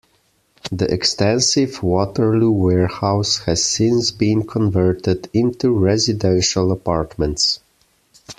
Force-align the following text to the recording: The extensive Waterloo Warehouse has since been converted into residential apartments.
The 0.71 0.91
extensive 0.91 1.83
Waterloo 1.83 2.49
Warehouse 2.49 3.37
has 3.45 3.63
since 3.63 4.09
been 4.09 4.47
converted 4.47 5.29
into 5.31 5.77
residential 5.77 6.71
apartments. 6.71 7.59